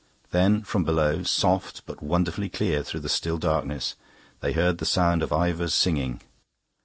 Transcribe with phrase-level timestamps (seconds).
[0.31, 3.93] Then, from below, soft but wonderfully clear through the still darkness,
[4.39, 6.21] they heard the sound of Ivor's singing.